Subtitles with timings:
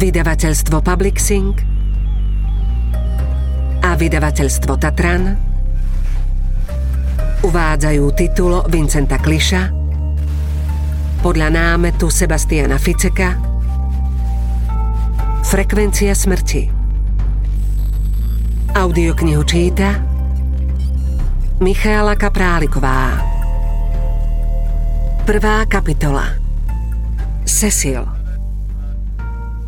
[0.00, 1.52] vydavateľstvo Publixing
[3.84, 5.36] a vydavateľstvo Tatran
[7.44, 9.62] uvádzajú titul Vincenta Kliša
[11.20, 13.36] podľa námetu Sebastiana Ficeka
[15.44, 16.72] Frekvencia smrti.
[18.72, 20.00] Audioknihu číta
[21.60, 23.20] Michála Kapráliková.
[25.28, 26.40] Prvá kapitola.
[27.44, 28.19] Cecil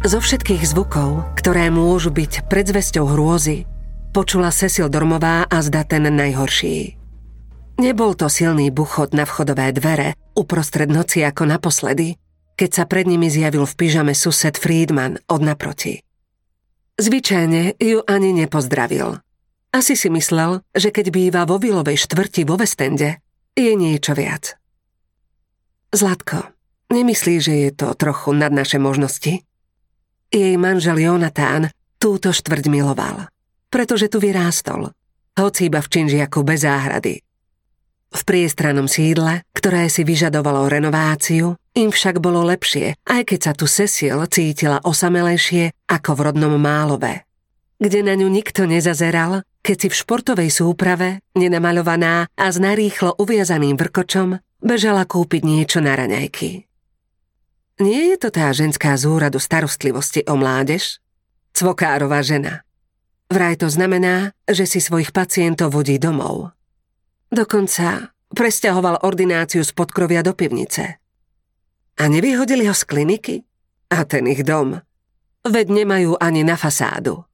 [0.03, 3.71] Zo všetkých zvukov, ktoré môžu byť predzvesťou hrôzy,
[4.11, 6.99] počula Cecil Dormová a zda ten najhorší.
[7.79, 12.19] Nebol to silný buchot na vchodové dvere uprostred noci ako naposledy,
[12.59, 16.03] keď sa pred nimi zjavil v pyžame sused Friedman od naproti.
[16.99, 19.23] Zvyčajne ju ani nepozdravil.
[19.71, 23.23] Asi si myslel, že keď býva vo vilovej štvrti vo Westende,
[23.55, 24.59] je niečo viac.
[25.95, 26.51] Zlatko,
[26.91, 29.47] nemyslí, že je to trochu nad naše možnosti?
[30.33, 31.69] Jej manžel Jonatán
[32.01, 33.31] túto štvrť miloval
[33.73, 34.93] pretože tu vyrástol,
[35.41, 37.25] hoci iba v Činžiaku bez záhrady.
[38.13, 43.65] V priestranom sídle, ktoré si vyžadovalo renováciu, im však bolo lepšie, aj keď sa tu
[43.65, 47.25] Cecil cítila osamelejšie ako v rodnom Málove,
[47.81, 53.81] kde na ňu nikto nezazeral, keď si v športovej súprave, nenamaľovaná a s narýchlo uviazaným
[53.81, 56.69] vrkočom, bežala kúpiť niečo na raňajky.
[57.81, 61.01] Nie je to tá ženská z úradu starostlivosti o mládež?
[61.53, 62.65] Cvokárová žena,
[63.33, 66.53] Vraj to znamená, že si svojich pacientov vodí domov.
[67.33, 71.01] Dokonca presťahoval ordináciu z podkrovia do pivnice.
[71.97, 73.41] A nevyhodili ho z kliniky?
[73.89, 74.77] A ten ich dom.
[75.49, 77.25] Veď nemajú ani na fasádu.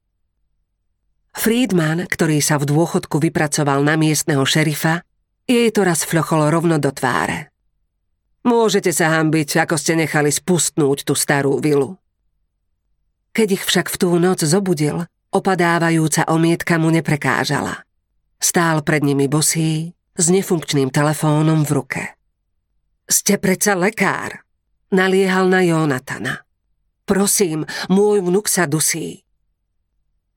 [1.35, 5.03] Friedman, ktorý sa v dôchodku vypracoval na miestneho šerifa,
[5.51, 7.51] jej to raz fľochol rovno do tváre.
[8.47, 11.99] Môžete sa hambiť, ako ste nechali spustnúť tú starú vilu.
[13.35, 17.85] Keď ich však v tú noc zobudil, Opadávajúca omietka mu neprekážala.
[18.41, 22.03] Stál pred nimi bosý, s nefunkčným telefónom v ruke.
[23.05, 24.41] Ste predsa lekár,
[24.89, 26.49] naliehal na Jonatana.
[27.05, 29.25] Prosím, môj vnuk sa dusí.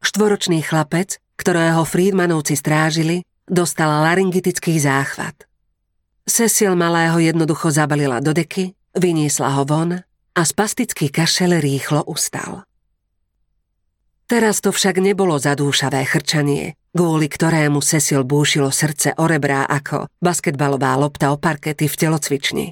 [0.03, 5.50] Štvoročný chlapec, ktorého Friedmanovci strážili, dostal laryngitický záchvat.
[6.25, 9.97] Cecil malého jednoducho zabalila do deky, vyniesla ho von
[10.31, 12.63] a spastický kašel rýchlo ustal.
[14.31, 20.95] Teraz to však nebolo zadúšavé chrčanie, kvôli ktorému Cecil búšilo srdce o rebrá ako basketbalová
[20.95, 22.67] lopta o parkety v telocvični.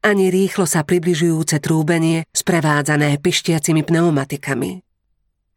[0.00, 4.82] Ani rýchlo sa približujúce trúbenie sprevádzané pištiacimi pneumatikami.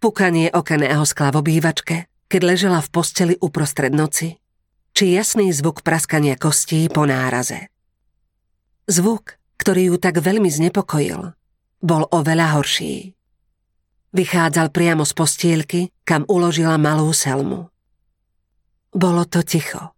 [0.04, 4.43] Pukanie okeného skla v obývačke, keď ležela v posteli uprostred noci,
[4.94, 7.74] či jasný zvuk praskania kostí po náraze.
[8.86, 11.34] Zvuk, ktorý ju tak veľmi znepokojil,
[11.82, 13.18] bol oveľa horší.
[14.14, 17.74] Vychádzal priamo z postielky, kam uložila malú selmu.
[18.94, 19.98] Bolo to ticho.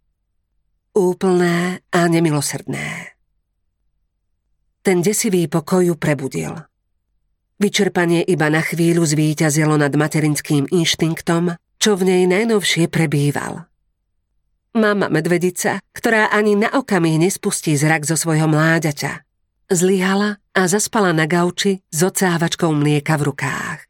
[0.96, 3.12] Úplné a nemilosrdné.
[4.80, 6.56] Ten desivý pokoj ju prebudil.
[7.60, 13.68] Vyčerpanie iba na chvíľu zvíťazilo nad materinským inštinktom, čo v nej najnovšie prebýval.
[14.76, 19.24] Mama medvedica, ktorá ani na okamih nespustí zrak zo svojho mláďaťa,
[19.72, 23.88] zlyhala a zaspala na gauči s ocávačkou mlieka v rukách.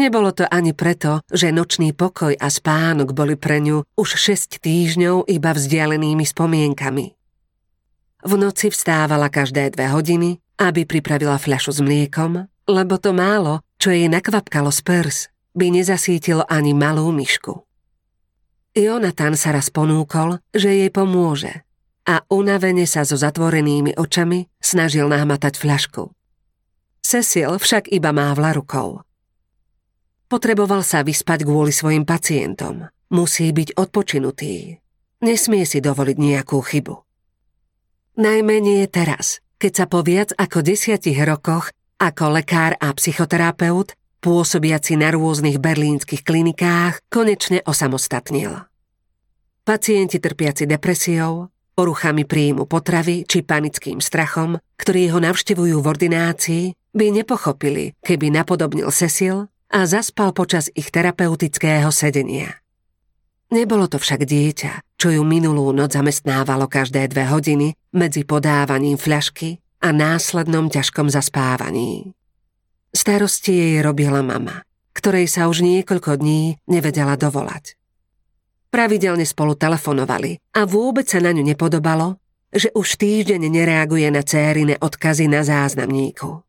[0.00, 5.28] Nebolo to ani preto, že nočný pokoj a spánok boli pre ňu už 6 týždňov
[5.28, 7.06] iba vzdialenými spomienkami.
[8.24, 13.92] V noci vstávala každé dve hodiny, aby pripravila fľašu s mliekom, lebo to málo, čo
[13.92, 15.18] jej nakvapkalo z pers,
[15.52, 17.71] by nezasítilo ani malú myšku.
[18.72, 21.64] Jonathan sa raz ponúkol, že jej pomôže
[22.08, 26.10] a unavene sa so zatvorenými očami snažil nahmatať fľašku.
[27.02, 29.04] Cecil však iba mávla rukou.
[30.26, 32.88] Potreboval sa vyspať kvôli svojim pacientom.
[33.12, 34.80] Musí byť odpočinutý.
[35.20, 36.96] Nesmie si dovoliť nejakú chybu.
[38.16, 41.68] Najmenej teraz, keď sa po viac ako desiatich rokoch
[42.02, 48.62] ako lekár a psychoterapeut, pôsobiaci na rôznych berlínskych klinikách, konečne osamostatnil.
[49.66, 56.64] Pacienti trpiaci depresiou, poruchami príjmu potravy či panickým strachom, ktorí ho navštevujú v ordinácii,
[56.94, 62.62] by nepochopili, keby napodobnil Cecil a zaspal počas ich terapeutického sedenia.
[63.52, 69.60] Nebolo to však dieťa, čo ju minulú noc zamestnávalo každé dve hodiny medzi podávaním fľašky
[69.84, 72.16] a následnom ťažkom zaspávaní.
[72.92, 77.80] Starosti jej robila mama, ktorej sa už niekoľko dní nevedela dovolať.
[78.68, 82.20] Pravidelne spolu telefonovali a vôbec sa na ňu nepodobalo,
[82.52, 86.44] že už týždeň nereaguje na cérine odkazy na záznamníku.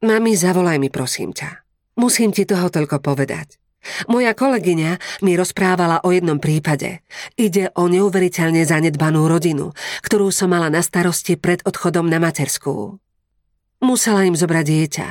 [0.00, 1.60] Mami, zavolaj mi prosím ťa.
[2.00, 3.60] Musím ti toho toľko povedať.
[4.08, 7.04] Moja kolegyňa mi rozprávala o jednom prípade.
[7.36, 12.96] Ide o neuveriteľne zanedbanú rodinu, ktorú som mala na starosti pred odchodom na materskú.
[13.82, 15.06] Musela im zobrať dieťa,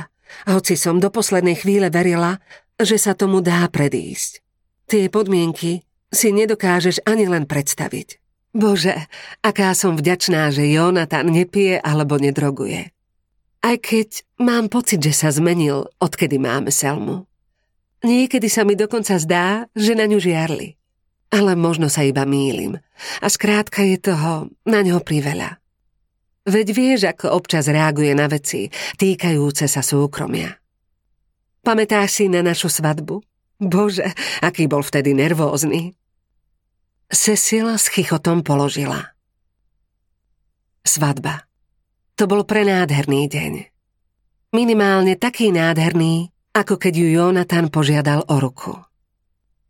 [0.48, 2.40] hoci som do poslednej chvíle verila,
[2.80, 4.40] že sa tomu dá predísť.
[4.88, 8.20] Tie podmienky si nedokážeš ani len predstaviť.
[8.52, 9.08] Bože,
[9.40, 12.92] aká som vďačná, že Jonathan nepije alebo nedroguje.
[13.62, 17.24] Aj keď mám pocit, že sa zmenil, odkedy máme Selmu.
[18.02, 20.74] Niekedy sa mi dokonca zdá, že na ňu žiarli.
[21.32, 22.76] Ale možno sa iba mýlim.
[23.22, 25.61] A skrátka je toho na ňo priveľa.
[26.42, 28.66] Veď vieš, ako občas reaguje na veci
[28.98, 30.58] týkajúce sa súkromia.
[31.62, 33.22] Pamätáš si na našu svadbu?
[33.62, 34.10] Bože,
[34.42, 35.94] aký bol vtedy nervózny.
[37.06, 39.14] Cecil s chichotom položila.
[40.82, 41.46] Svadba.
[42.18, 43.52] To bol prenádherný deň.
[44.50, 48.74] Minimálne taký nádherný, ako keď ju Jonathan požiadal o ruku.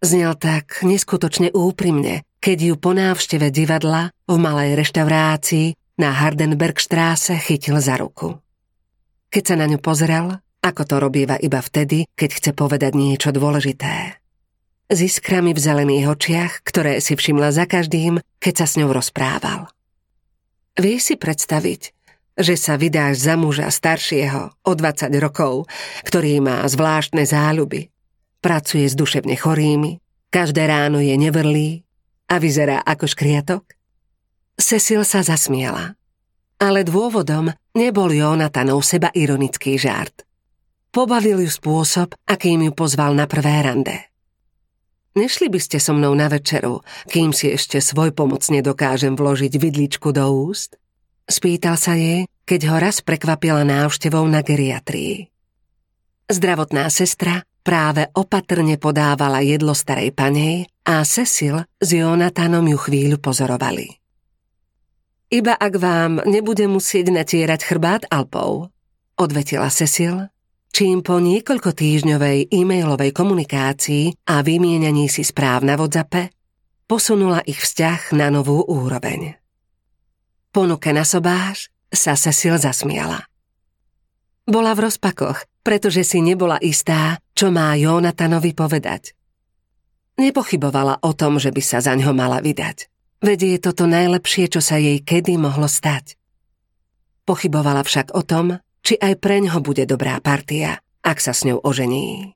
[0.01, 7.77] Znel tak neskutočne úprimne, keď ju po návšteve divadla v malej reštaurácii na Hardenbergštráse chytil
[7.83, 8.41] za ruku.
[9.33, 14.23] Keď sa na ňu pozrel, ako to robíva iba vtedy, keď chce povedať niečo dôležité.
[14.93, 19.73] S iskrami v zelených očiach, ktoré si všimla za každým, keď sa s ňou rozprával.
[20.77, 21.83] Vie si predstaviť,
[22.37, 25.69] že sa vydáš za muža staršieho o 20 rokov,
[26.05, 27.93] ktorý má zvláštne záľuby,
[28.41, 30.01] pracuje s duševne chorými,
[30.33, 31.85] každé ráno je nevrlý
[32.29, 33.65] a vyzerá ako škriatok?
[34.59, 35.97] Cecil sa zasmiela.
[36.63, 40.25] Ale dôvodom nebol Jonatanov seba ironický žart.
[40.93, 44.13] Pobavil ju spôsob, akým ju pozval na prvé rande.
[45.13, 50.09] Nešli by ste so mnou na večeru, kým si ešte svoj pomocne dokážem vložiť vidličku
[50.09, 50.81] do úst?
[51.29, 55.29] Spýtal sa jej, keď ho raz prekvapila návštevou na geriatrii.
[56.33, 64.02] Zdravotná sestra práve opatrne podávala jedlo starej panej a Cecil s Jonatanom ju chvíľu pozorovali.
[65.33, 68.69] Iba ak vám nebude musieť natierať chrbát Alpou,
[69.17, 70.29] odvetila Cecil,
[70.77, 76.29] čím po niekoľko týždňovej e-mailovej komunikácii a vymienianí si správ na WhatsAppe
[76.85, 79.41] posunula ich vzťah na novú úroveň
[80.53, 83.25] ponuke na sobáš, sa Cecil zasmiala.
[84.45, 89.17] Bola v rozpakoch, pretože si nebola istá, čo má Jonatanovi povedať.
[90.21, 92.92] Nepochybovala o tom, že by sa za ňo mala vydať.
[93.23, 96.19] Veď je toto najlepšie, čo sa jej kedy mohlo stať.
[97.23, 101.63] Pochybovala však o tom, či aj pre ňo bude dobrá partia, ak sa s ňou
[101.63, 102.35] ožení.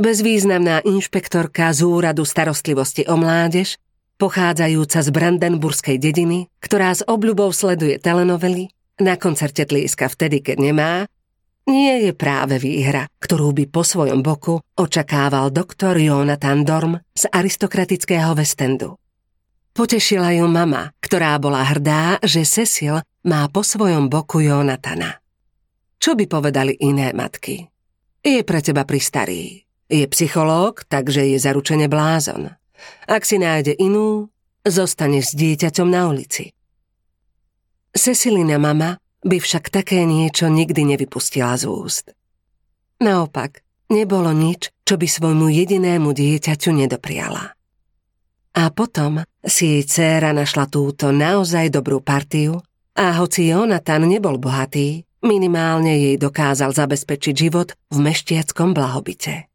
[0.00, 3.76] Bezvýznamná inšpektorka z úradu starostlivosti o mládež
[4.16, 10.92] pochádzajúca z Brandenburskej dediny, ktorá s obľubou sleduje telenovely, na koncerte tlíska vtedy, keď nemá,
[11.68, 18.32] nie je práve výhra, ktorú by po svojom boku očakával doktor Jonathan Dorm z aristokratického
[18.32, 18.96] Westendu.
[19.76, 25.20] Potešila ju mama, ktorá bola hrdá, že Cecil má po svojom boku Jonathana.
[26.00, 27.68] Čo by povedali iné matky?
[28.24, 29.68] Je pre teba pristarý.
[29.92, 32.56] Je psychológ, takže je zaručene blázon.
[33.04, 34.32] Ak si nájde inú,
[34.64, 36.56] zostaneš s dieťaťom na ulici.
[37.92, 42.16] Cecilina mama by však také niečo nikdy nevypustila z úst.
[43.04, 43.60] Naopak,
[43.92, 47.52] nebolo nič, čo by svojmu jedinému dieťaťu nedopriala.
[48.56, 52.58] A potom si dcéra našla túto naozaj dobrú partiu
[52.98, 59.46] a hoci Jonathan nebol bohatý, minimálne jej dokázal zabezpečiť život v meštiackom blahobite.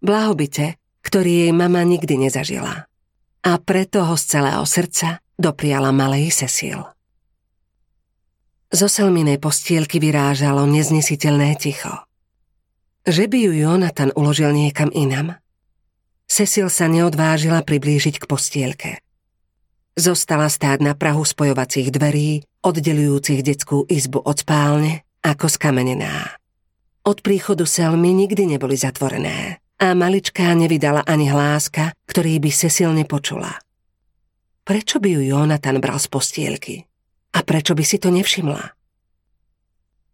[0.00, 2.88] Blahobite, ktorý jej mama nikdy nezažila.
[3.42, 6.80] A preto ho z celého srdca dopriala malej Cecil.
[8.72, 11.92] Z oselminej postielky vyrážalo neznesiteľné ticho.
[13.04, 15.36] Že by ju Jonathan uložil niekam inam?
[16.30, 19.01] Cecil sa neodvážila priblížiť k postielke.
[19.92, 26.40] Zostala stáť na prahu spojovacích dverí, oddelujúcich detskú izbu od spálne, ako skamenená.
[27.04, 33.52] Od príchodu Selmy nikdy neboli zatvorené a maličká nevydala ani hláska, ktorý by Cecil nepočula.
[34.62, 36.76] Prečo by ju Jonathan bral z postielky?
[37.36, 38.62] A prečo by si to nevšimla?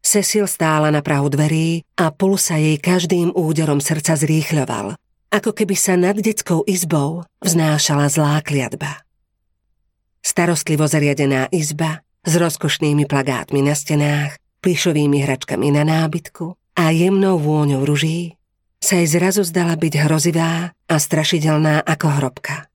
[0.03, 4.97] Cecil stála na prahu dverí a pul sa jej každým úderom srdca zrýchľoval,
[5.29, 9.08] ako keby sa nad detskou izbou vznášala zlá kliatba.
[10.29, 17.89] Starostlivo zariadená izba s rozkošnými plagátmi na stenách, plišovými hračkami na nábytku a jemnou vôňou
[17.89, 18.37] ruží
[18.77, 22.69] sa jej zrazu zdala byť hrozivá a strašidelná ako hrobka.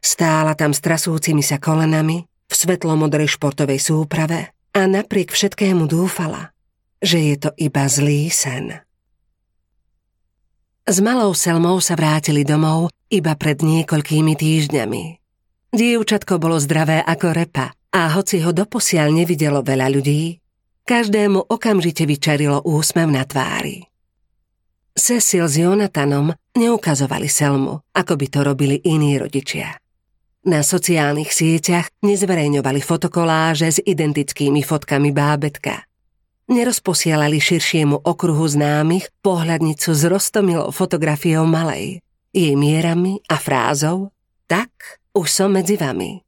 [0.00, 6.56] Stála tam s trasúcimi sa kolenami v svetlomodrej športovej súprave a napriek všetkému dúfala,
[7.04, 8.80] že je to iba zlý sen.
[10.88, 15.21] S malou Selmou sa vrátili domov iba pred niekoľkými týždňami.
[15.72, 20.36] Dievčatko bolo zdravé ako repa a hoci ho doposiaľ nevidelo veľa ľudí,
[20.84, 23.88] každému okamžite vyčarilo úsmev na tvári.
[24.92, 29.80] Cecil s Jonatanom neukazovali Selmu, ako by to robili iní rodičia.
[30.44, 35.88] Na sociálnych sieťach nezverejňovali fotokoláže s identickými fotkami bábetka.
[36.52, 42.04] Nerozposielali širšiemu okruhu známych pohľadnicu s roztomilou fotografiou malej,
[42.36, 44.12] jej mierami a frázou
[44.44, 46.20] Tak, už som medzi vami.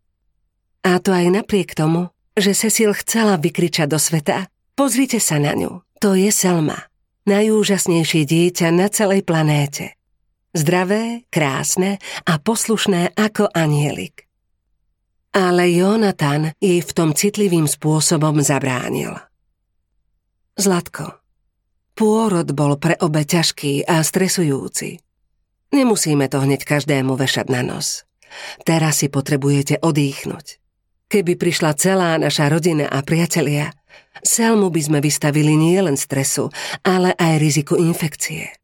[0.85, 5.87] A to aj napriek tomu, že Cecil chcela vykričať do sveta Pozrite sa na ňu,
[6.03, 6.91] to je Selma
[7.25, 9.97] najúžasnejšie dieťa na celej planéte.
[10.55, 14.31] Zdravé, krásne a poslušné ako anielik.
[15.35, 19.19] Ale Jonathan jej v tom citlivým spôsobom zabránil.
[20.55, 21.19] Zlatko,
[21.99, 25.03] pôrod bol pre obe ťažký a stresujúci.
[25.75, 28.07] Nemusíme to hneď každému vešať na nos.
[28.67, 30.47] Teraz si potrebujete odýchnuť.
[31.09, 33.71] Keby prišla celá naša rodina a priatelia,
[34.23, 36.49] Selmu by sme vystavili nielen stresu,
[36.87, 38.55] ale aj riziku infekcie.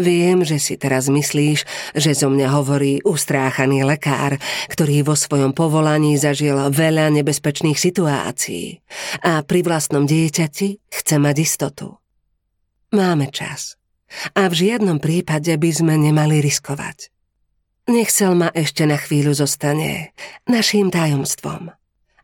[0.00, 4.40] Viem, že si teraz myslíš, že zo mňa hovorí ustráchaný lekár,
[4.72, 8.80] ktorý vo svojom povolaní zažil veľa nebezpečných situácií
[9.20, 12.00] a pri vlastnom dieťati chce mať istotu.
[12.96, 13.76] Máme čas
[14.32, 17.12] a v žiadnom prípade by sme nemali riskovať.
[17.88, 20.12] Nech Selma ešte na chvíľu zostane
[20.44, 21.72] naším tajomstvom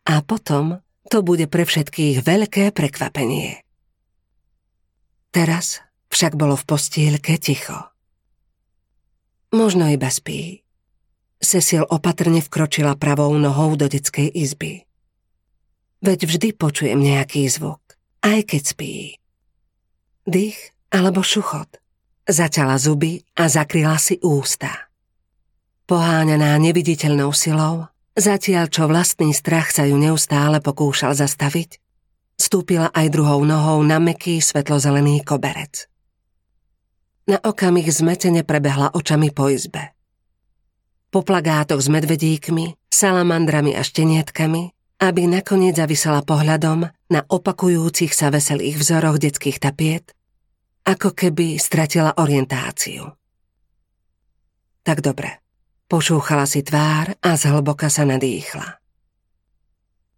[0.06, 3.62] a potom to bude pre všetkých veľké prekvapenie.
[5.30, 7.92] Teraz však bolo v postielke ticho.
[9.54, 10.64] Možno iba spí.
[11.38, 14.88] Cecil opatrne vkročila pravou nohou do detskej izby.
[16.00, 17.80] Veď vždy počujem nejaký zvuk,
[18.24, 18.94] aj keď spí.
[20.26, 20.58] Dých
[20.90, 21.78] alebo šuchot.
[22.26, 24.85] Začala zuby a zakryla si ústa.
[25.86, 31.76] Poháňaná neviditeľnou silou, Zatiaľ, čo vlastný strach sa ju neustále pokúšal zastaviť,
[32.40, 35.84] stúpila aj druhou nohou na meký svetlozelený koberec.
[37.28, 39.92] Na okamih zmetene prebehla očami po izbe.
[41.12, 48.80] Po plagátoch s medvedíkmi, salamandrami a štenietkami, aby nakoniec zavisela pohľadom na opakujúcich sa veselých
[48.80, 50.16] vzoroch detských tapiet,
[50.88, 53.12] ako keby stratila orientáciu.
[54.88, 55.45] Tak dobre.
[55.86, 58.82] Pošúchala si tvár a zhlboka sa nadýchla.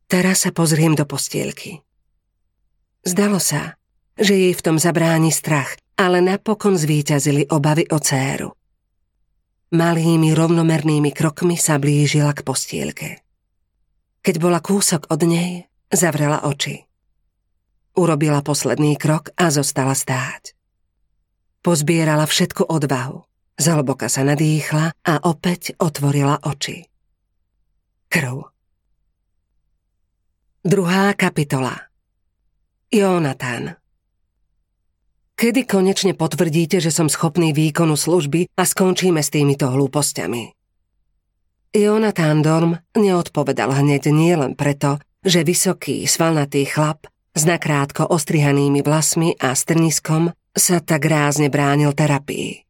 [0.09, 1.85] Teraz sa pozriem do postielky.
[3.05, 3.77] Zdalo sa,
[4.17, 8.57] že jej v tom zabráni strach, ale napokon zvíťazili obavy o céru.
[9.69, 13.11] Malými rovnomernými krokmi sa blížila k postielke.
[14.25, 16.89] Keď bola kúsok od nej, zavrela oči.
[17.93, 20.57] Urobila posledný krok a zostala stáť.
[21.61, 23.28] Pozbierala všetku odvahu.
[23.59, 26.87] Zhlboka sa nadýchla a opäť otvorila oči.
[28.07, 28.47] Krv.
[30.63, 31.75] Druhá kapitola
[32.87, 33.75] Jonatán
[35.35, 40.55] Kedy konečne potvrdíte, že som schopný výkonu služby a skončíme s týmito hlúpostiami?
[41.75, 49.51] Jonatán Dorm neodpovedal hneď nielen preto, že vysoký, svalnatý chlap s nakrátko ostrihanými vlasmi a
[49.55, 52.68] strniskom sa tak rázne bránil terapii.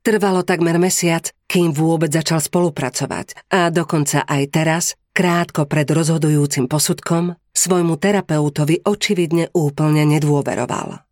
[0.00, 7.36] Trvalo takmer mesiac, kým vôbec začal spolupracovať a dokonca aj teraz, krátko pred rozhodujúcim posudkom,
[7.52, 11.04] svojmu terapeutovi očividne úplne nedôveroval.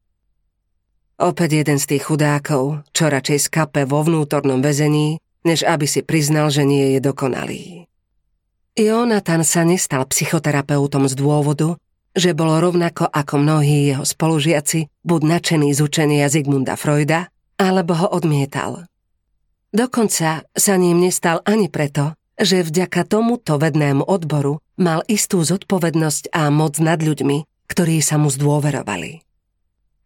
[1.20, 6.48] Opäť jeden z tých chudákov, čo radšej skape vo vnútornom väzení, než aby si priznal,
[6.48, 7.84] že nie je dokonalý.
[8.72, 11.76] Jonathan sa nestal psychoterapeutom z dôvodu,
[12.16, 18.08] že bol rovnako ako mnohí jeho spolužiaci buď nadšený z učenia Zigmunda Freuda, alebo ho
[18.08, 18.86] odmietal.
[19.74, 26.48] Dokonca sa ním nestal ani preto, že vďaka tomuto vednému odboru mal istú zodpovednosť a
[26.48, 29.20] moc nad ľuďmi, ktorí sa mu zdôverovali.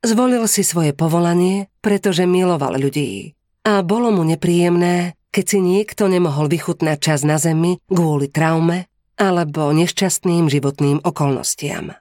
[0.03, 6.51] Zvolil si svoje povolanie, pretože miloval ľudí a bolo mu nepríjemné, keď si niekto nemohol
[6.51, 11.95] vychutnať čas na zemi kvôli traume alebo nešťastným životným okolnostiam.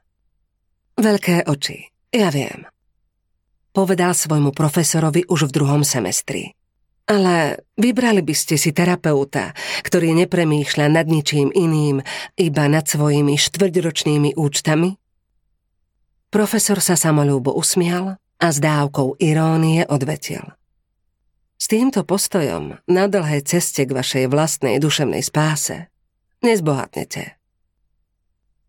[0.97, 2.70] Veľké oči, ja viem
[3.71, 6.55] povedal svojmu profesorovi už v druhom semestri.
[7.09, 9.51] Ale vybrali by ste si terapeuta,
[9.83, 11.99] ktorý nepremýšľa nad ničím iným,
[12.39, 14.95] iba nad svojimi štvrťročnými účtami?
[16.31, 20.55] Profesor sa samolúbo usmial a s dávkou irónie odvetil.
[21.61, 25.91] S týmto postojom na dlhej ceste k vašej vlastnej duševnej spáse
[26.41, 27.37] nezbohatnete.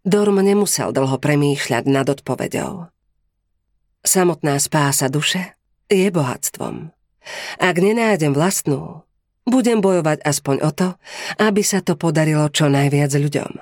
[0.04, 2.91] Dorm nemusel dlho premýšľať nad odpovedou.
[4.02, 5.54] Samotná spása duše
[5.86, 6.90] je bohatstvom.
[7.62, 9.06] Ak nenájdem vlastnú,
[9.46, 10.88] budem bojovať aspoň o to,
[11.38, 13.52] aby sa to podarilo čo najviac ľuďom.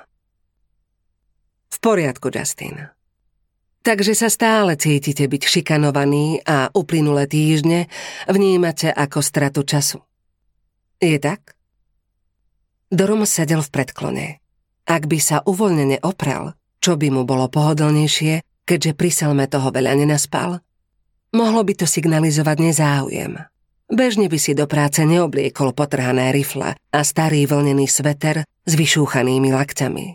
[1.70, 2.88] V poriadku, Justin.
[3.80, 7.88] Takže sa stále cítite byť šikanovaní a uplynulé týždne
[8.28, 10.04] vnímate ako stratu času.
[11.00, 11.56] Je tak?
[12.92, 14.26] Dorom sedel v predklone.
[14.84, 19.98] Ak by sa uvoľnene oprel, čo by mu bolo pohodlnejšie, keďže pri selme toho veľa
[19.98, 20.62] nenaspal?
[21.34, 23.34] Mohlo by to signalizovať nezáujem.
[23.90, 30.06] Bežne by si do práce neobliekol potrhané rifle a starý vlnený sveter s vyšúchanými lakťami.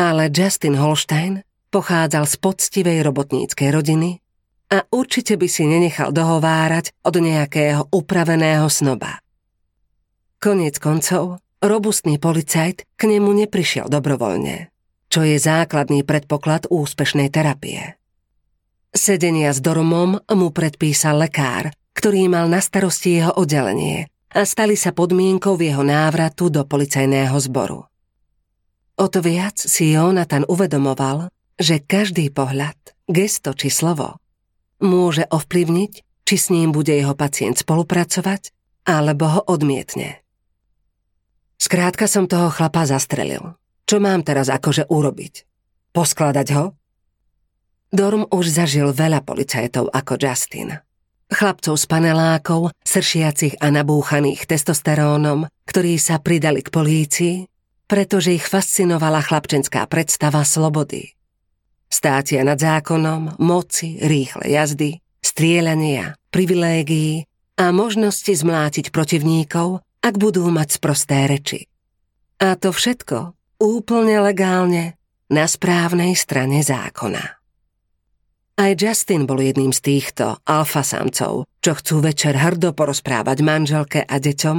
[0.00, 4.24] Ale Justin Holstein pochádzal z poctivej robotníckej rodiny
[4.72, 9.20] a určite by si nenechal dohovárať od nejakého upraveného snoba.
[10.40, 14.73] Koniec koncov, robustný policajt k nemu neprišiel dobrovoľne
[15.14, 17.94] čo je základný predpoklad úspešnej terapie.
[18.90, 24.90] Sedenia s Doromom mu predpísal lekár, ktorý mal na starosti jeho oddelenie a stali sa
[24.90, 27.86] podmienkou jeho návratu do policajného zboru.
[28.98, 31.30] O to viac si Jonathan uvedomoval,
[31.62, 32.74] že každý pohľad,
[33.06, 34.18] gesto či slovo
[34.82, 38.50] môže ovplyvniť, či s ním bude jeho pacient spolupracovať,
[38.82, 40.26] alebo ho odmietne.
[41.54, 43.54] Skrátka som toho chlapa zastrelil.
[43.94, 45.46] Čo mám teraz akože urobiť?
[45.94, 46.74] Poskladať ho?
[47.94, 50.82] Dorm už zažil veľa policajtov ako Justin.
[51.30, 57.46] Chlapcov z panelákov, sršiacich a nabúchaných testosterónom, ktorí sa pridali k polícii,
[57.86, 61.14] pretože ich fascinovala chlapčenská predstava slobody.
[61.86, 67.30] Státia nad zákonom, moci, rýchle jazdy, strieľania, privilégií
[67.62, 71.70] a možnosti zmlátiť protivníkov, ak budú mať sprosté reči.
[72.42, 74.98] A to všetko úplne legálne
[75.30, 77.24] na správnej strane zákona.
[78.54, 84.58] Aj Justin bol jedným z týchto alfasamcov, čo chcú večer hrdo porozprávať manželke a deťom,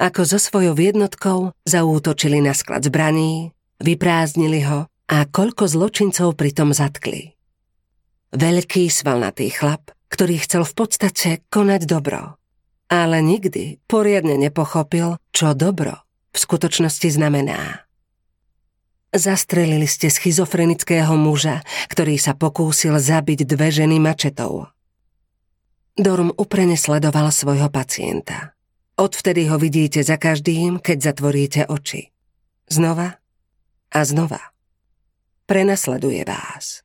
[0.00, 3.52] ako so svojou jednotkou zaútočili na sklad zbraní,
[3.84, 7.36] vyprázdnili ho a koľko zločincov pritom zatkli.
[8.32, 12.36] Veľký svalnatý chlap, ktorý chcel v podstate konať dobro,
[12.88, 16.00] ale nikdy poriadne nepochopil, čo dobro
[16.32, 17.87] v skutočnosti znamená.
[19.08, 24.68] Zastrelili ste schizofrenického muža, ktorý sa pokúsil zabiť dve ženy mačetou.
[25.96, 28.52] Dorm uprene sledoval svojho pacienta.
[29.00, 32.12] Odvtedy ho vidíte za každým, keď zatvoríte oči.
[32.68, 33.16] Znova
[33.88, 34.52] a znova.
[35.48, 36.84] Prenasleduje vás.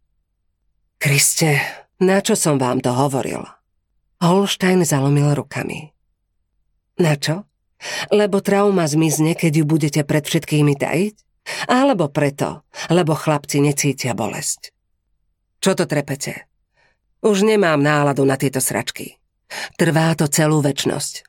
[0.95, 1.59] Kriste,
[1.99, 3.43] na čo som vám to hovoril?
[4.23, 5.91] Holstein zalomil rukami.
[6.95, 7.43] Na čo?
[8.07, 11.15] Lebo trauma zmizne, keď ju budete pred všetkými tajiť?
[11.67, 14.71] Alebo preto, lebo chlapci necítia bolesť.
[15.63, 16.47] Čo to trepete?
[17.23, 19.15] Už nemám náladu na tieto sračky.
[19.79, 21.23] Trvá to celú väčnosť.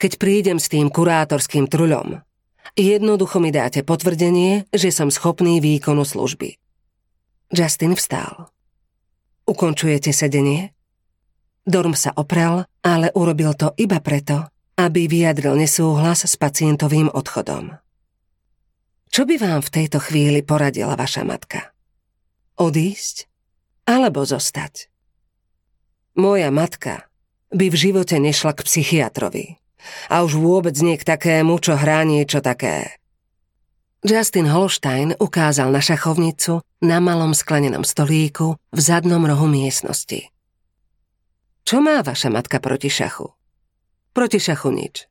[0.00, 2.20] Keď prídem s tým kurátorským truľom,
[2.76, 6.56] jednoducho mi dáte potvrdenie, že som schopný výkonu služby.
[7.52, 8.52] Justin vstal.
[9.44, 10.72] Ukončujete sedenie?
[11.66, 14.48] Dorm sa oprel, ale urobil to iba preto,
[14.80, 17.76] aby vyjadril nesúhlas s pacientovým odchodom.
[19.10, 21.74] Čo by vám v tejto chvíli poradila vaša matka?
[22.54, 23.26] Odísť
[23.82, 24.86] alebo zostať?
[26.14, 27.10] Moja matka
[27.50, 29.46] by v živote nešla k psychiatrovi
[30.06, 33.02] a už vôbec nie k takému, čo hrá niečo také.
[34.06, 40.30] Justin Holstein ukázal na šachovnicu na malom sklenenom stolíku v zadnom rohu miestnosti.
[41.66, 43.26] Čo má vaša matka proti šachu?
[44.14, 45.10] Proti šachu nič.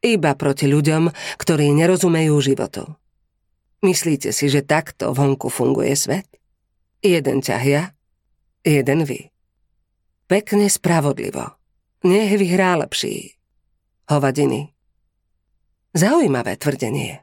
[0.00, 2.88] Iba proti ľuďom, ktorí nerozumejú životu.
[3.84, 6.24] Myslíte si, že takto vonku funguje svet?
[7.04, 7.92] Jeden ťahia,
[8.64, 9.28] jeden vy.
[10.24, 11.52] Pekne spravodlivo.
[12.08, 13.36] Nech vyhrá lepší.
[14.08, 14.72] Hovadiny.
[15.92, 17.20] Zaujímavé tvrdenie.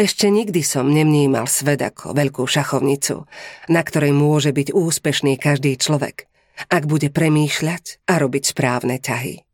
[0.00, 3.28] Ešte nikdy som nemnímal svet ako veľkú šachovnicu,
[3.68, 6.24] na ktorej môže byť úspešný každý človek,
[6.72, 9.44] ak bude premýšľať a robiť správne ťahy.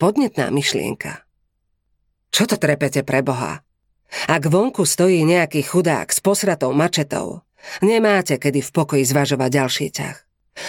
[0.00, 1.28] Podnetná myšlienka.
[2.32, 3.60] Čo to trepete pre Boha?
[4.28, 7.42] Ak vonku stojí nejaký chudák s posratou mačetou,
[7.80, 10.16] nemáte kedy v pokoji zvažovať ďalší ťah.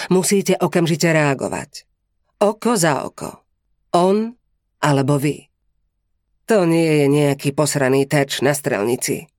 [0.10, 1.84] Musíte okamžite reagovať.
[2.39, 3.43] Oko za oko.
[3.91, 4.32] On
[4.79, 5.47] alebo vy.
[6.47, 9.32] To nie je nejaký posraný teč na strelnici.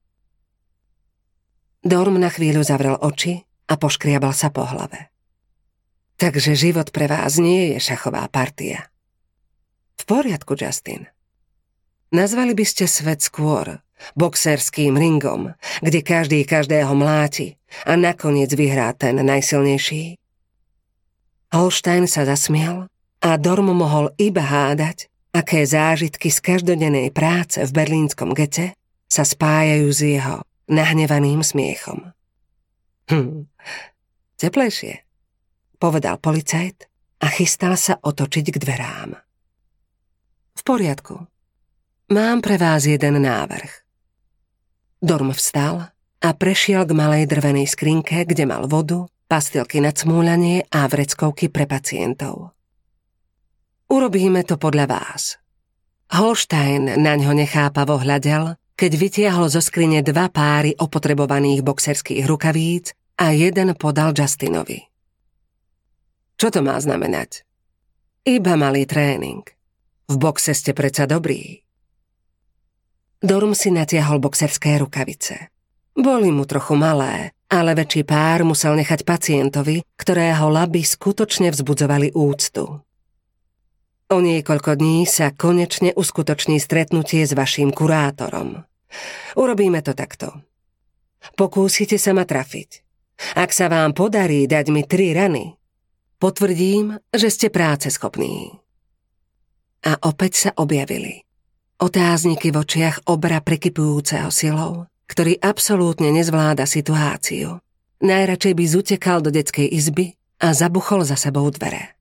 [1.85, 5.13] Dorm na chvíľu zavrel oči a poškriabal sa po hlave.
[6.17, 8.89] Takže život pre vás nie je šachová partia.
[10.01, 11.05] V poriadku, Justin.
[12.15, 13.83] Nazvali by ste svet skôr
[14.15, 15.51] boxerským ringom,
[15.83, 20.15] kde každý každého mláti a nakoniec vyhrá ten najsilnejší?
[21.51, 22.87] Holstein sa zasmial
[23.19, 28.79] a Dorm mohol iba hádať, aké zážitky z každodennej práce v berlínskom gete
[29.11, 30.39] sa spájajú s jeho
[30.71, 32.15] nahnevaným smiechom.
[33.11, 33.51] Hm,
[34.39, 35.03] teplejšie,
[35.83, 36.87] povedal policajt
[37.19, 39.11] a chystal sa otočiť k dverám.
[40.55, 41.34] V poriadku.
[42.05, 43.71] Mám pre vás jeden návrh.
[45.01, 45.89] Dorm vstal
[46.21, 51.65] a prešiel k malej drvenej skrinke, kde mal vodu, pastilky na cmúľanie a vreckovky pre
[51.65, 52.53] pacientov.
[53.89, 55.41] Urobíme to podľa vás.
[56.13, 63.31] Holstein na ňo nechápavo hľadel keď vytiahol zo skrine dva páry opotrebovaných boxerských rukavíc a
[63.31, 64.83] jeden podal Justinovi.
[66.35, 67.47] Čo to má znamenať?
[68.27, 69.47] Iba malý tréning.
[70.11, 71.64] V boxe ste predsa dobrý.
[73.25, 75.49] Dorm si natiahol boxerské rukavice.
[75.97, 82.85] Boli mu trochu malé, ale väčší pár musel nechať pacientovi, ktorého laby skutočne vzbudzovali úctu.
[84.13, 88.61] O niekoľko dní sa konečne uskutoční stretnutie s vaším kurátorom.
[89.33, 90.45] Urobíme to takto.
[91.33, 92.85] Pokúsite sa ma trafiť.
[93.41, 95.57] Ak sa vám podarí dať mi tri rany,
[96.21, 98.53] potvrdím, že ste práce schopní.
[99.81, 101.24] A opäť sa objavili.
[101.75, 107.59] Otázniky v očiach obra prekypujúceho silou, ktorý absolútne nezvláda situáciu.
[107.99, 111.99] Najradšej by zutekal do detskej izby a zabuchol za sebou dvere.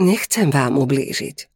[0.00, 1.52] Nechcem vám ublížiť.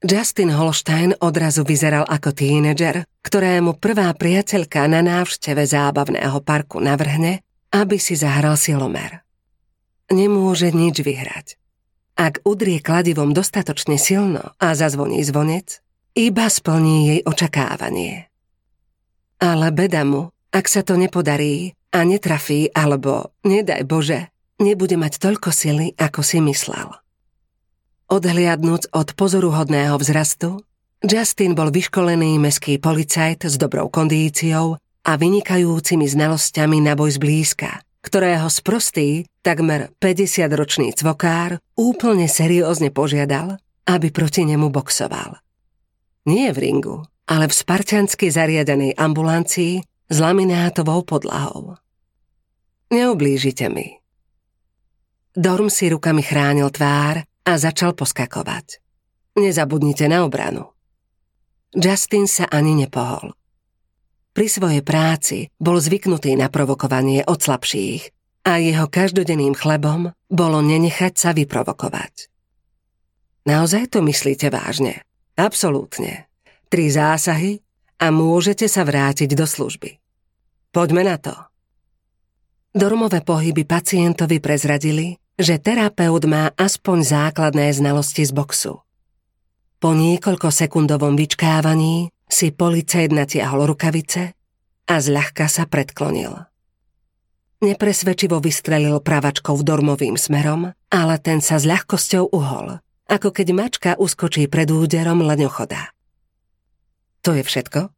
[0.00, 8.00] Justin Holstein odrazu vyzeral ako tínedžer, ktorému prvá priateľka na návšteve zábavného parku navrhne, aby
[8.00, 9.20] si zahral silomer.
[10.08, 11.59] Nemôže nič vyhrať.
[12.20, 15.80] Ak udrie kladivom dostatočne silno a zazvoní zvonec,
[16.12, 18.28] iba splní jej očakávanie.
[19.40, 24.28] Ale beda mu, ak sa to nepodarí a netrafí alebo, nedaj Bože,
[24.60, 26.92] nebude mať toľko sily, ako si myslel.
[28.12, 30.60] Odhliadnúc od pozoruhodného vzrastu,
[31.00, 34.76] Justin bol vyškolený meský policajt s dobrou kondíciou
[35.08, 44.08] a vynikajúcimi znalosťami na boj zblízka, ktorého sprostý, takmer 50-ročný cvokár úplne seriózne požiadal, aby
[44.12, 45.40] proti nemu boxoval.
[46.28, 46.96] Nie v ringu,
[47.28, 51.78] ale v spartiansky zariadenej ambulancii s laminátovou podlahou.
[52.90, 54.00] Neublížite mi,
[55.30, 58.82] Dorm si rukami chránil tvár a začal poskakovať.
[59.38, 60.74] Nezabudnite na obranu.
[61.70, 63.30] Justin sa ani nepohol.
[64.30, 68.14] Pri svojej práci bol zvyknutý na provokovanie od slabších
[68.46, 72.30] a jeho každodenným chlebom bolo nenechať sa vyprovokovať.
[73.44, 75.02] Naozaj to myslíte vážne?
[75.34, 76.30] Absolútne.
[76.70, 77.58] Tri zásahy
[77.98, 79.98] a môžete sa vrátiť do služby.
[80.70, 81.34] Poďme na to.
[82.70, 88.78] Dormové pohyby pacientovi prezradili, že terapeut má aspoň základné znalosti z boxu.
[89.82, 94.32] Po niekoľko sekundovom vyčkávaní si policajt natiahol rukavice
[94.86, 96.50] a zľahka sa predklonil.
[97.60, 104.48] Nepresvedčivo vystrelil pravačkou dormovým smerom, ale ten sa s ľahkosťou uhol, ako keď mačka uskočí
[104.48, 105.92] pred úderom leňochoda.
[107.20, 107.92] To je všetko?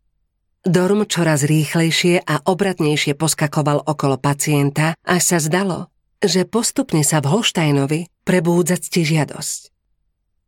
[0.66, 5.90] Dorm čoraz rýchlejšie a obratnejšie poskakoval okolo pacienta, až sa zdalo,
[6.22, 9.70] že postupne sa v Holštajnovi prebúdza žiadosť.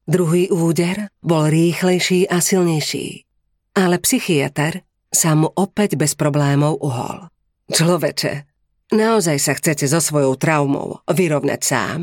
[0.07, 3.27] Druhý úder bol rýchlejší a silnejší,
[3.75, 7.31] ale psychiatr sa mu opäť bez problémov uhol.
[7.71, 8.33] Človeče,
[8.95, 12.01] naozaj sa chcete so svojou traumou vyrovnať sám?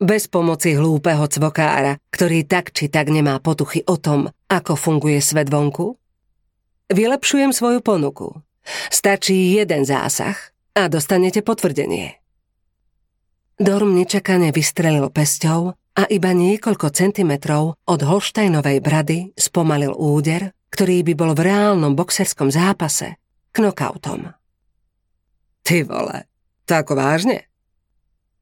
[0.00, 5.52] Bez pomoci hlúpeho cvokára, ktorý tak či tak nemá potuchy o tom, ako funguje svet
[5.52, 6.00] vonku?
[6.88, 8.40] Vylepšujem svoju ponuku.
[8.88, 10.34] Stačí jeden zásah
[10.72, 12.16] a dostanete potvrdenie.
[13.60, 21.12] Dorm nečakane vystrelil pesťou a iba niekoľko centimetrov od Holštajnovej brady spomalil úder, ktorý by
[21.18, 23.18] bol v reálnom boxerskom zápase
[23.54, 24.30] knockoutom.
[25.66, 26.26] Ty vole,
[26.66, 27.50] to ako vážne?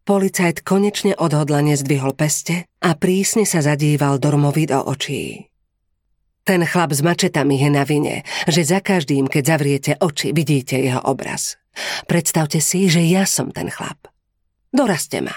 [0.09, 5.53] Policajt konečne odhodlane zdvihol peste a prísne sa zadíval Dormovi do očí.
[6.49, 11.05] Ten chlap s mačetami je na vine, že za každým, keď zavriete oči, vidíte jeho
[11.05, 11.61] obraz.
[12.09, 14.09] Predstavte si, že ja som ten chlap.
[14.73, 15.37] Doraste ma.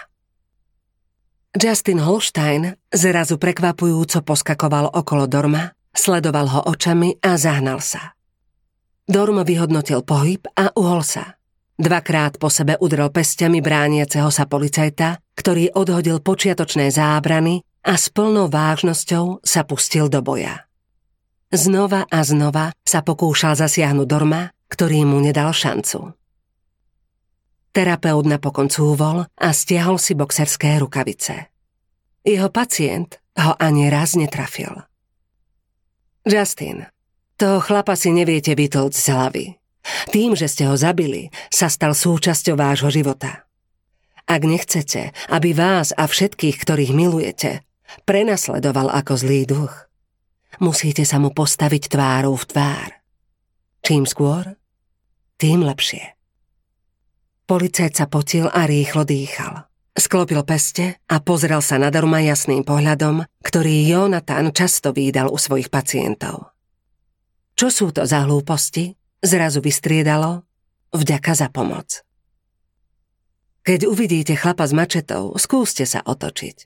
[1.51, 8.15] Justin Holstein zrazu prekvapujúco poskakoval okolo Dorma, sledoval ho očami a zahnal sa.
[9.07, 11.35] Dorm vyhodnotil pohyb a uhol sa.
[11.81, 18.47] Dvakrát po sebe udrel pestiami brániaceho sa policajta, ktorý odhodil počiatočné zábrany a s plnou
[18.47, 20.69] vážnosťou sa pustil do boja.
[21.51, 26.15] Znova a znova sa pokúšal zasiahnuť Dorma, ktorý mu nedal šancu.
[27.71, 31.51] Terapeut napokon cúvol a stiahol si boxerské rukavice.
[32.21, 34.90] Jeho pacient ho ani raz netrafil.
[36.21, 36.85] Justin,
[37.41, 39.45] toho chlapa si neviete vytlcť z hlavy.
[40.13, 43.49] Tým, že ste ho zabili, sa stal súčasťou vášho života.
[44.29, 47.65] Ak nechcete, aby vás a všetkých, ktorých milujete,
[48.05, 49.73] prenasledoval ako zlý duch,
[50.61, 52.89] musíte sa mu postaviť tvárou v tvár.
[53.81, 54.53] Čím skôr,
[55.41, 56.13] tým lepšie.
[57.49, 59.70] Policajt sa potil a rýchlo dýchal.
[59.91, 65.67] Sklopil peste a pozrel sa na Dorma jasným pohľadom, ktorý Jonathan často výdal u svojich
[65.67, 66.55] pacientov.
[67.59, 68.95] Čo sú to za hlúposti?
[69.19, 70.47] Zrazu vystriedalo.
[70.95, 72.01] Vďaka za pomoc.
[73.61, 76.57] Keď uvidíte chlapa s mačetou, skúste sa otočiť.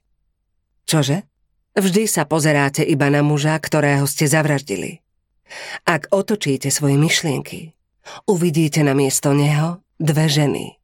[0.88, 1.28] Čože?
[1.76, 5.04] Vždy sa pozeráte iba na muža, ktorého ste zavraždili.
[5.84, 7.76] Ak otočíte svoje myšlienky,
[8.30, 10.80] uvidíte na miesto neho dve ženy.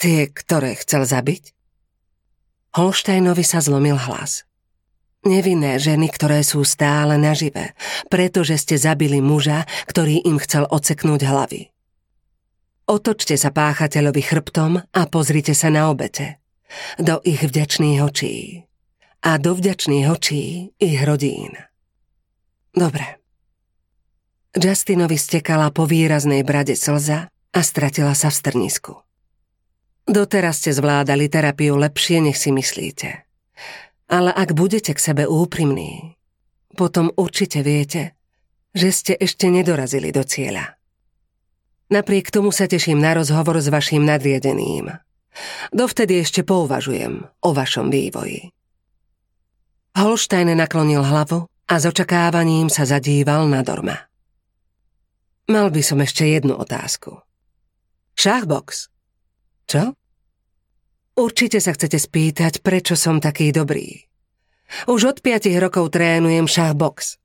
[0.00, 1.52] Tie, ktoré chcel zabiť?
[2.72, 4.48] Holštajnovi sa zlomil hlas.
[5.28, 7.76] Nevinné ženy, ktoré sú stále nažive,
[8.08, 11.68] pretože ste zabili muža, ktorý im chcel oceknúť hlavy.
[12.88, 16.40] Otočte sa páchateľovi chrbtom a pozrite sa na obete.
[16.96, 18.64] Do ich vďačných očí.
[19.20, 21.60] A do vďačných očí ich rodín.
[22.72, 23.20] Dobre.
[24.56, 28.92] Justinovi stekala po výraznej brade slza a stratila sa v strnisku.
[30.08, 33.24] Doteraz ste zvládali terapiu lepšie, nech si myslíte.
[34.10, 36.18] Ale ak budete k sebe úprimní,
[36.74, 38.18] potom určite viete,
[38.74, 40.78] že ste ešte nedorazili do cieľa.
[41.90, 44.94] Napriek tomu sa teším na rozhovor s vašim nadriedeným.
[45.74, 48.54] Dovtedy ešte pouvažujem o vašom vývoji.
[49.98, 54.06] Holstein naklonil hlavu a s očakávaním sa zadíval na Dorma.
[55.50, 57.18] Mal by som ešte jednu otázku.
[58.14, 58.86] Šachbox.
[59.70, 59.94] Čo?
[61.14, 64.10] Určite sa chcete spýtať, prečo som taký dobrý.
[64.90, 67.22] Už od 5 rokov trénujem šachbox.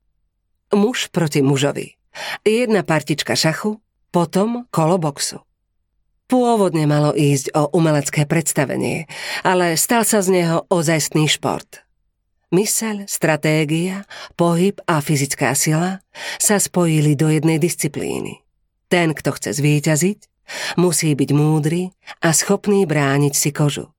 [0.77, 1.97] Muž proti mužovi.
[2.45, 3.81] Jedna partička šachu,
[4.13, 5.41] potom kolo boxu.
[6.29, 9.10] Pôvodne malo ísť o umelecké predstavenie,
[9.41, 11.81] ale stal sa z neho ozajstný šport.
[12.53, 14.05] Myseľ, stratégia,
[14.38, 16.05] pohyb a fyzická sila
[16.38, 18.45] sa spojili do jednej disciplíny.
[18.86, 20.35] Ten, kto chce zvíťaziť,
[20.77, 21.89] Musí byť múdry
[22.21, 23.89] a schopný brániť si kožu.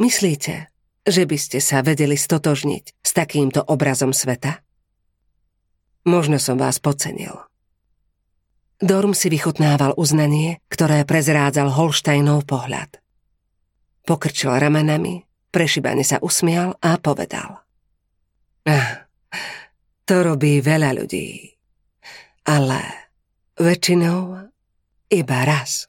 [0.00, 0.72] Myslíte,
[1.04, 4.64] že by ste sa vedeli stotožniť s takýmto obrazom sveta?
[6.04, 7.32] Možno som vás podcenil.
[8.82, 13.00] Dorm si vychutnával uznanie, ktoré prezrádzal Holštajnov pohľad.
[14.04, 17.64] Pokrčil ramenami, prešibane sa usmial a povedal.
[18.68, 19.08] Ah,
[20.04, 21.56] to robí veľa ľudí,
[22.44, 22.80] ale
[23.56, 24.52] väčšinou
[25.10, 25.88] iba raz.